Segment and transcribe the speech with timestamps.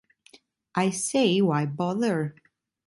[0.73, 2.33] I say, why bother?